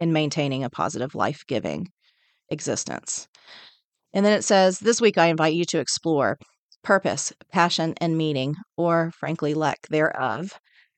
in 0.00 0.12
maintaining 0.12 0.64
a 0.64 0.70
positive, 0.70 1.14
life 1.14 1.44
giving 1.46 1.88
existence. 2.50 3.28
And 4.12 4.26
then 4.26 4.32
it 4.32 4.42
says, 4.42 4.78
This 4.78 5.00
week 5.00 5.18
I 5.18 5.26
invite 5.26 5.54
you 5.54 5.64
to 5.66 5.78
explore 5.78 6.38
purpose, 6.86 7.32
passion, 7.50 7.92
and 8.00 8.16
meaning, 8.16 8.54
or 8.76 9.10
frankly, 9.18 9.54
lack 9.54 9.88
thereof, 9.88 10.52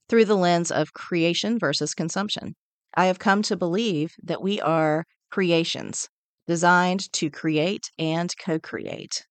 through 0.07 0.27
the 0.27 0.37
lens 0.37 0.71
of 0.71 0.93
creation 0.93 1.59
versus 1.59 1.95
consumption. 1.95 2.55
I 2.95 3.07
have 3.07 3.19
come 3.19 3.41
to 3.45 3.57
believe 3.57 4.11
that 4.23 4.43
we 4.43 4.61
are 4.61 5.07
creations 5.31 6.07
designed 6.47 7.11
to 7.15 7.31
create 7.31 7.91
and 7.99 8.31
co 8.39 8.59
create. 8.59 9.25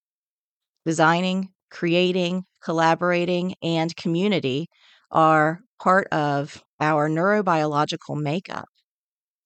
Designing, 0.84 1.50
creating, 1.70 2.46
collaborating, 2.64 3.54
and 3.62 3.96
community 3.96 4.68
are 5.12 5.60
part 5.80 6.08
of 6.08 6.64
our 6.80 7.08
neurobiological 7.08 8.20
makeup 8.20 8.66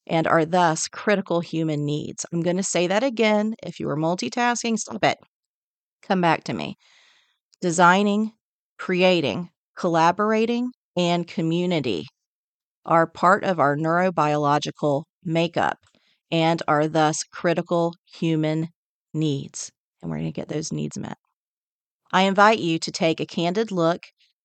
and 0.07 0.27
are 0.27 0.45
thus 0.45 0.87
critical 0.87 1.41
human 1.41 1.85
needs. 1.85 2.25
I'm 2.31 2.41
going 2.41 2.55
to 2.57 2.63
say 2.63 2.87
that 2.87 3.03
again. 3.03 3.55
If 3.61 3.81
you 3.81 3.87
were 3.87 3.97
multitasking, 3.97 4.79
stop 4.79 5.03
it. 5.03 5.17
Come 6.03 6.21
back 6.21 6.45
to 6.45 6.53
me 6.53 6.77
designing, 7.61 8.31
creating, 8.77 9.49
collaborating, 9.77 10.71
and 10.97 11.27
community 11.27 12.07
are 12.85 13.07
part 13.07 13.43
of 13.43 13.59
our 13.59 13.77
neurobiological 13.77 15.03
makeup 15.23 15.77
and 16.31 16.61
are 16.67 16.87
thus 16.87 17.23
critical 17.23 17.93
human 18.05 18.69
needs. 19.13 19.71
And 20.01 20.09
we're 20.09 20.17
going 20.17 20.31
to 20.31 20.33
get 20.33 20.47
those 20.47 20.71
needs 20.71 20.97
met. 20.97 21.17
I 22.11 22.23
invite 22.23 22.59
you 22.59 22.79
to 22.79 22.91
take 22.91 23.19
a 23.19 23.25
candid 23.25 23.71
look 23.71 24.01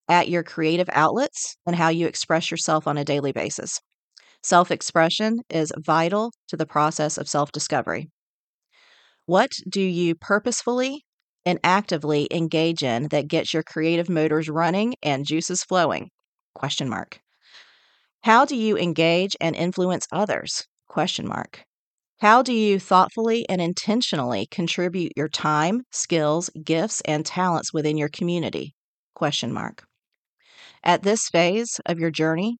at 0.08 0.28
your 0.28 0.42
creative 0.42 0.88
outlets 0.92 1.56
and 1.66 1.74
how 1.74 1.88
you 1.88 2.06
express 2.06 2.50
yourself 2.50 2.86
on 2.86 2.98
a 2.98 3.04
daily 3.04 3.32
basis. 3.32 3.80
Self 4.42 4.70
expression 4.70 5.40
is 5.50 5.72
vital 5.78 6.32
to 6.48 6.56
the 6.56 6.66
process 6.66 7.18
of 7.18 7.28
self 7.28 7.50
discovery. 7.50 8.08
What 9.24 9.52
do 9.68 9.80
you 9.80 10.14
purposefully 10.14 11.05
and 11.46 11.58
actively 11.64 12.28
engage 12.30 12.82
in 12.82 13.08
that 13.08 13.28
gets 13.28 13.54
your 13.54 13.62
creative 13.62 14.10
motors 14.10 14.50
running 14.50 14.94
and 15.02 15.24
juices 15.24 15.62
flowing? 15.62 16.10
Question 16.54 16.90
mark. 16.90 17.20
How 18.22 18.44
do 18.44 18.56
you 18.56 18.76
engage 18.76 19.36
and 19.40 19.56
influence 19.56 20.06
others? 20.12 20.66
Question 20.88 21.28
mark. 21.28 21.62
How 22.20 22.42
do 22.42 22.52
you 22.52 22.80
thoughtfully 22.80 23.48
and 23.48 23.60
intentionally 23.60 24.46
contribute 24.50 25.12
your 25.16 25.28
time, 25.28 25.82
skills, 25.92 26.50
gifts, 26.64 27.02
and 27.02 27.24
talents 27.24 27.72
within 27.72 27.96
your 27.96 28.08
community? 28.08 28.74
Question 29.14 29.52
mark. 29.52 29.84
At 30.82 31.02
this 31.02 31.28
phase 31.28 31.78
of 31.86 31.98
your 31.98 32.10
journey, 32.10 32.56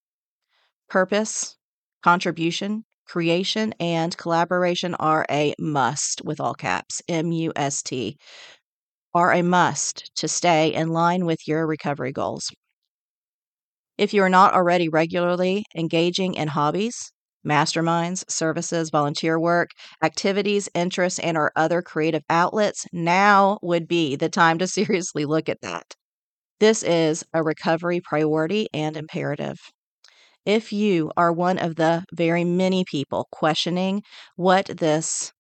purpose, 0.88 1.57
contribution, 2.03 2.85
creation, 3.07 3.72
and 3.81 4.16
collaboration 4.16 4.94
are 4.96 5.25
a 5.31 5.55
must 5.59 6.22
with 6.25 6.40
all 6.40 6.55
caps, 6.55 7.01
M 7.09 7.33
U 7.33 7.53
S 7.57 7.83
T, 7.83 8.18
are 9.17 9.33
a 9.33 9.43
must 9.43 10.11
to 10.15 10.29
stay 10.29 10.73
in 10.75 10.89
line 10.91 11.25
with 11.25 11.49
your 11.49 11.67
recovery 11.67 12.13
goals. 12.13 12.53
If 13.97 14.13
you 14.13 14.23
are 14.23 14.29
not 14.29 14.53
already 14.53 14.91
regularly 14.91 15.65
engaging 15.75 16.35
in 16.35 16.49
hobbies, 16.49 17.13
masterminds, 17.47 18.31
services, 18.31 18.91
volunteer 18.91 19.41
work, 19.41 19.71
activities, 20.05 20.69
interests, 20.75 21.19
and 21.19 21.39
or 21.39 21.51
other 21.57 21.81
creative 21.81 22.25
outlets, 22.29 22.85
now 22.93 23.59
would 23.63 23.89
be 23.89 24.17
the 24.17 24.29
time 24.29 24.59
to 24.59 24.67
seriously 24.79 25.25
look 25.25 25.49
at 25.49 25.63
that. 25.63 25.95
This 26.61 26.83
is 26.83 27.25
a 27.33 27.43
recovery 27.43 28.03
priority 28.03 28.69
and 28.75 28.99
imperative. 28.99 29.57
If 30.45 30.73
you 30.75 31.11
are 31.17 31.33
one 31.33 31.59
of 31.59 31.77
the 31.77 32.05
very 32.13 32.45
many 32.45 32.85
people 32.85 33.29
questioning 33.33 34.03
what 34.37 34.67
this 34.67 35.33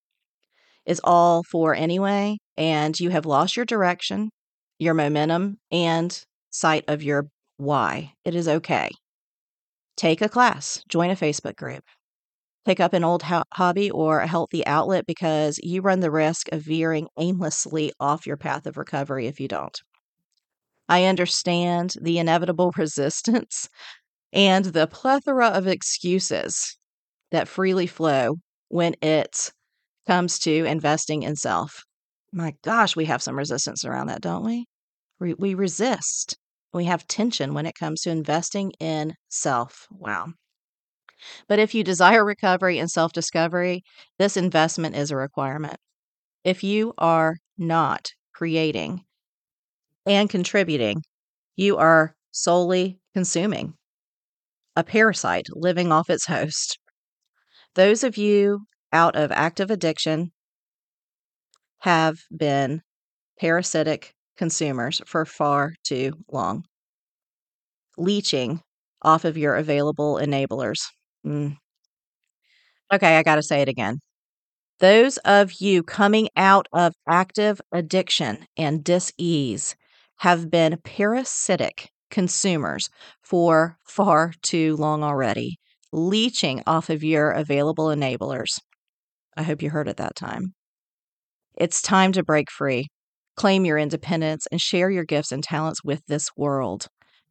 is 0.86 1.00
all 1.04 1.42
for 1.50 1.74
anyway, 1.74 2.38
and 2.56 2.98
you 2.98 3.10
have 3.10 3.26
lost 3.26 3.56
your 3.56 3.66
direction, 3.66 4.30
your 4.78 4.94
momentum, 4.94 5.58
and 5.70 6.24
sight 6.50 6.84
of 6.88 7.02
your 7.02 7.26
why. 7.56 8.12
It 8.24 8.34
is 8.34 8.48
okay. 8.48 8.90
Take 9.96 10.20
a 10.20 10.28
class, 10.28 10.82
join 10.88 11.10
a 11.10 11.16
Facebook 11.16 11.56
group, 11.56 11.82
pick 12.64 12.80
up 12.80 12.92
an 12.92 13.04
old 13.04 13.22
ho- 13.22 13.44
hobby 13.54 13.90
or 13.90 14.20
a 14.20 14.26
healthy 14.26 14.66
outlet 14.66 15.06
because 15.06 15.58
you 15.62 15.80
run 15.80 16.00
the 16.00 16.10
risk 16.10 16.48
of 16.52 16.62
veering 16.62 17.08
aimlessly 17.18 17.92
off 17.98 18.26
your 18.26 18.36
path 18.36 18.66
of 18.66 18.76
recovery 18.76 19.26
if 19.26 19.40
you 19.40 19.48
don't. 19.48 19.80
I 20.88 21.04
understand 21.04 21.94
the 22.00 22.18
inevitable 22.18 22.72
resistance 22.76 23.68
and 24.32 24.66
the 24.66 24.86
plethora 24.86 25.48
of 25.48 25.66
excuses 25.66 26.76
that 27.30 27.48
freely 27.48 27.86
flow 27.86 28.36
when 28.68 28.94
it 29.02 29.50
comes 30.06 30.38
to 30.40 30.64
investing 30.64 31.22
in 31.22 31.36
self. 31.36 31.84
My 32.32 32.54
gosh, 32.62 32.96
we 32.96 33.06
have 33.06 33.22
some 33.22 33.36
resistance 33.36 33.84
around 33.84 34.08
that, 34.08 34.20
don't 34.20 34.44
we? 34.44 34.66
We, 35.20 35.34
we 35.34 35.54
resist. 35.54 36.36
We 36.72 36.84
have 36.84 37.06
tension 37.06 37.54
when 37.54 37.66
it 37.66 37.74
comes 37.78 38.02
to 38.02 38.10
investing 38.10 38.72
in 38.80 39.14
self. 39.28 39.86
Wow. 39.90 40.28
But 41.48 41.58
if 41.58 41.74
you 41.74 41.82
desire 41.82 42.24
recovery 42.24 42.78
and 42.78 42.90
self 42.90 43.12
discovery, 43.12 43.82
this 44.18 44.36
investment 44.36 44.96
is 44.96 45.10
a 45.10 45.16
requirement. 45.16 45.78
If 46.44 46.62
you 46.62 46.94
are 46.98 47.38
not 47.58 48.12
creating 48.34 49.04
and 50.04 50.30
contributing, 50.30 51.02
you 51.56 51.76
are 51.78 52.14
solely 52.32 53.00
consuming, 53.14 53.74
a 54.76 54.84
parasite 54.84 55.46
living 55.50 55.90
off 55.90 56.10
its 56.10 56.26
host. 56.26 56.78
Those 57.74 58.04
of 58.04 58.16
you 58.16 58.66
out 58.92 59.16
of 59.16 59.32
active 59.32 59.70
addiction 59.70 60.32
have 61.80 62.18
been 62.36 62.82
parasitic 63.40 64.14
consumers 64.36 65.02
for 65.06 65.24
far 65.26 65.74
too 65.84 66.12
long, 66.32 66.64
leeching 67.98 68.62
off 69.02 69.24
of 69.24 69.36
your 69.36 69.54
available 69.56 70.14
enablers. 70.16 70.80
Mm. 71.26 71.56
Okay, 72.92 73.16
I 73.16 73.22
got 73.22 73.36
to 73.36 73.42
say 73.42 73.62
it 73.62 73.68
again. 73.68 74.00
Those 74.80 75.18
of 75.18 75.54
you 75.60 75.82
coming 75.82 76.28
out 76.36 76.68
of 76.72 76.94
active 77.08 77.60
addiction 77.72 78.46
and 78.56 78.84
dis-ease 78.84 79.76
have 80.18 80.50
been 80.50 80.78
parasitic 80.84 81.90
consumers 82.10 82.90
for 83.22 83.78
far 83.84 84.32
too 84.42 84.76
long 84.76 85.02
already, 85.04 85.58
leeching 85.92 86.62
off 86.66 86.90
of 86.90 87.04
your 87.04 87.30
available 87.32 87.86
enablers. 87.86 88.60
I 89.36 89.42
hope 89.42 89.62
you 89.62 89.70
heard 89.70 89.88
it 89.88 89.98
that 89.98 90.16
time. 90.16 90.54
It's 91.56 91.82
time 91.82 92.12
to 92.12 92.22
break 92.22 92.50
free, 92.50 92.88
claim 93.36 93.64
your 93.64 93.78
independence, 93.78 94.46
and 94.50 94.60
share 94.60 94.90
your 94.90 95.04
gifts 95.04 95.32
and 95.32 95.42
talents 95.42 95.82
with 95.84 96.04
this 96.06 96.30
world. 96.36 96.86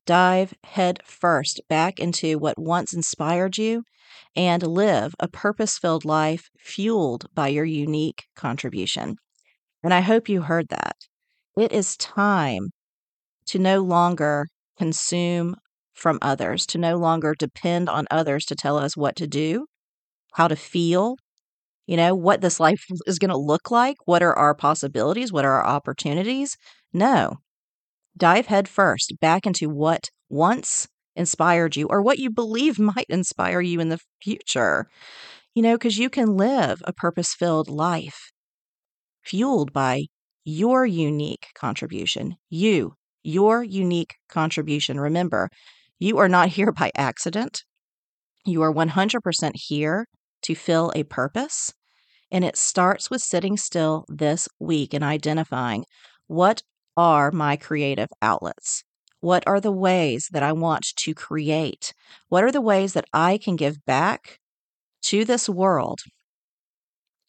Dive 0.05 0.53
head 0.63 0.99
first 1.03 1.61
back 1.67 1.99
into 1.99 2.37
what 2.37 2.59
once 2.59 2.93
inspired 2.93 3.57
you 3.57 3.83
and 4.35 4.65
live 4.65 5.15
a 5.19 5.27
purpose 5.27 5.77
filled 5.77 6.05
life 6.05 6.49
fueled 6.59 7.25
by 7.33 7.47
your 7.47 7.65
unique 7.65 8.25
contribution. 8.35 9.15
And 9.83 9.93
I 9.93 10.01
hope 10.01 10.29
you 10.29 10.41
heard 10.41 10.69
that. 10.69 10.95
It 11.57 11.71
is 11.71 11.97
time 11.97 12.69
to 13.47 13.59
no 13.59 13.81
longer 13.81 14.47
consume 14.77 15.55
from 15.93 16.19
others, 16.21 16.65
to 16.67 16.77
no 16.77 16.97
longer 16.97 17.33
depend 17.37 17.89
on 17.89 18.05
others 18.11 18.45
to 18.45 18.55
tell 18.55 18.77
us 18.77 18.97
what 18.97 19.15
to 19.15 19.27
do, 19.27 19.65
how 20.33 20.47
to 20.47 20.55
feel, 20.55 21.15
you 21.85 21.97
know, 21.97 22.15
what 22.15 22.41
this 22.41 22.59
life 22.59 22.85
is 23.05 23.19
going 23.19 23.29
to 23.29 23.37
look 23.37 23.69
like, 23.71 23.97
what 24.05 24.23
are 24.23 24.33
our 24.33 24.55
possibilities, 24.55 25.31
what 25.31 25.45
are 25.45 25.61
our 25.61 25.65
opportunities. 25.65 26.57
No, 26.93 27.37
dive 28.17 28.47
headfirst 28.47 29.13
back 29.19 29.45
into 29.45 29.69
what 29.69 30.09
once 30.29 30.87
inspired 31.15 31.75
you 31.75 31.87
or 31.89 32.01
what 32.01 32.19
you 32.19 32.29
believe 32.29 32.79
might 32.95 33.05
inspire 33.09 33.61
you 33.61 33.79
in 33.79 33.89
the 33.89 33.99
future. 34.21 34.87
You 35.53 35.61
know, 35.61 35.75
because 35.75 35.97
you 35.97 36.09
can 36.09 36.35
live 36.35 36.81
a 36.83 36.91
purpose 36.91 37.33
filled 37.33 37.69
life 37.69 38.31
fueled 39.23 39.71
by 39.71 40.05
your 40.43 40.85
unique 40.85 41.47
contribution. 41.55 42.35
You, 42.49 42.93
your 43.23 43.63
unique 43.63 44.15
contribution. 44.29 44.99
Remember, 44.99 45.49
you 45.97 46.17
are 46.17 46.29
not 46.29 46.49
here 46.57 46.71
by 46.71 46.91
accident. 46.95 47.63
You 48.45 48.61
are 48.61 48.73
100% 48.73 49.51
here 49.55 50.05
to 50.45 50.55
fill 50.55 50.91
a 50.95 51.03
purpose. 51.03 51.73
And 52.31 52.43
it 52.43 52.57
starts 52.57 53.09
with 53.09 53.21
sitting 53.21 53.57
still 53.57 54.05
this 54.07 54.49
week 54.59 54.93
and 54.93 55.03
identifying 55.03 55.85
what 56.27 56.63
are 56.97 57.31
my 57.31 57.55
creative 57.55 58.09
outlets? 58.21 58.83
What 59.21 59.43
are 59.47 59.59
the 59.59 59.71
ways 59.71 60.29
that 60.31 60.43
I 60.43 60.51
want 60.53 60.85
to 60.95 61.13
create? 61.13 61.93
What 62.29 62.43
are 62.43 62.51
the 62.51 62.61
ways 62.61 62.93
that 62.93 63.05
I 63.13 63.37
can 63.37 63.55
give 63.55 63.85
back 63.85 64.39
to 65.03 65.25
this 65.25 65.47
world 65.47 65.99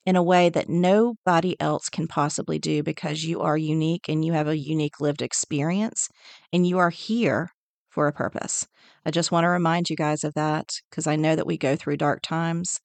in 0.07 0.15
a 0.17 0.23
way 0.23 0.49
that 0.49 0.69
nobody 0.69 1.61
else 1.61 1.89
can 1.89 2.07
possibly 2.07 2.59
do 2.59 2.83
because 2.83 3.25
you 3.25 3.41
are 3.41 3.59
unique 3.59 4.09
and 4.09 4.25
you 4.25 4.33
have 4.33 4.47
a 4.49 4.57
unique 4.57 5.01
lived 5.01 5.21
experience 5.21 6.09
and 6.53 6.67
you 6.67 6.79
are 6.79 6.91
here 6.91 7.51
for 7.97 8.07
a 8.09 8.13
purpose. 8.13 8.67
I 9.07 9.11
just 9.11 9.33
want 9.33 9.45
to 9.45 9.49
remind 9.49 9.89
you 9.89 9.97
guys 9.97 10.23
of 10.23 10.35
that 10.35 10.69
because 10.91 11.07
I 11.07 11.17
know 11.17 11.35
that 11.35 11.47
we 11.47 11.57
go 11.57 11.77
through 11.77 11.97
dark 11.97 12.21
times 12.21 12.79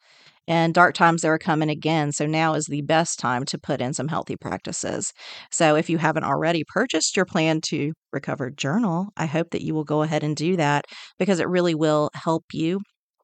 and 0.47 0.73
dark 0.73 0.95
times 0.95 1.25
are 1.25 1.37
coming 1.37 1.69
again. 1.69 2.13
So 2.13 2.25
now 2.25 2.53
is 2.53 2.65
the 2.65 2.81
best 2.81 3.19
time 3.19 3.43
to 3.47 3.57
put 3.57 3.81
in 3.81 3.93
some 3.93 4.07
healthy 4.07 4.37
practices. 4.37 5.11
So 5.51 5.75
if 5.75 5.89
you 5.89 5.97
haven't 5.97 6.23
already 6.23 6.63
purchased 6.65 7.17
your 7.17 7.25
plan 7.25 7.59
to 7.65 7.91
recover 8.13 8.49
journal, 8.51 9.09
I 9.17 9.25
hope 9.25 9.49
that 9.51 9.63
you 9.63 9.73
will 9.73 9.83
go 9.83 10.01
ahead 10.01 10.23
and 10.23 10.33
do 10.33 10.55
that 10.55 10.85
because 11.19 11.41
it 11.41 11.49
really 11.49 11.75
will 11.75 12.09
help 12.13 12.45
you 12.53 12.79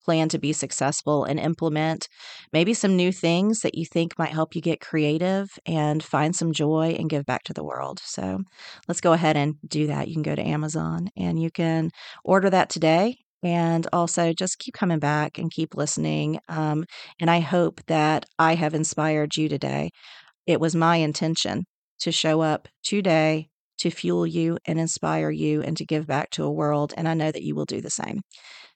plan 0.07 0.29
to 0.29 0.39
be 0.39 0.53
successful 0.53 1.25
and 1.25 1.37
implement 1.37 2.07
maybe 2.53 2.73
some 2.73 2.95
new 2.95 3.11
things 3.11 3.59
that 3.59 3.75
you 3.75 3.85
think 3.85 4.17
might 4.17 4.29
help 4.29 4.55
you 4.55 4.61
get 4.61 4.79
creative 4.79 5.49
and 5.65 6.01
find 6.01 6.33
some 6.33 6.53
joy 6.53 6.95
and 6.97 7.09
give 7.09 7.25
back 7.25 7.43
to 7.43 7.53
the 7.53 7.63
world. 7.63 7.99
So 8.01 8.39
let's 8.87 9.01
go 9.01 9.11
ahead 9.11 9.35
and 9.35 9.55
do 9.67 9.87
that. 9.87 10.07
You 10.07 10.13
can 10.13 10.23
go 10.23 10.33
to 10.33 10.47
Amazon 10.47 11.09
and 11.17 11.37
you 11.37 11.51
can 11.51 11.91
order 12.23 12.49
that 12.49 12.69
today 12.69 13.17
and 13.43 13.85
also 13.91 14.31
just 14.31 14.59
keep 14.59 14.73
coming 14.73 14.99
back 14.99 15.37
and 15.37 15.51
keep 15.51 15.75
listening. 15.75 16.39
Um, 16.47 16.85
and 17.19 17.29
I 17.29 17.41
hope 17.41 17.81
that 17.87 18.25
I 18.39 18.55
have 18.55 18.73
inspired 18.73 19.35
you 19.35 19.49
today. 19.49 19.89
It 20.45 20.61
was 20.61 20.73
my 20.73 20.95
intention 20.95 21.65
to 21.99 22.13
show 22.13 22.39
up 22.39 22.69
today 22.81 23.49
to 23.79 23.91
fuel 23.91 24.25
you 24.25 24.57
and 24.65 24.79
inspire 24.79 25.31
you 25.31 25.61
and 25.61 25.75
to 25.75 25.85
give 25.85 26.07
back 26.07 26.29
to 26.31 26.45
a 26.45 26.51
world. 26.51 26.93
And 26.95 27.09
I 27.09 27.13
know 27.13 27.29
that 27.29 27.43
you 27.43 27.55
will 27.55 27.65
do 27.65 27.81
the 27.81 27.89
same. 27.89 28.21